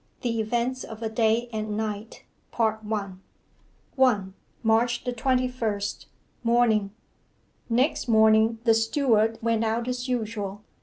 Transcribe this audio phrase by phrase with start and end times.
[0.23, 2.23] THE EVENTS OF A DAY AND NIGHT
[2.87, 3.21] 1.
[4.63, 6.07] MARCH THE TWENTY FIRST.
[6.43, 6.89] MORNING
[7.69, 10.63] Next morning the steward went out as usual.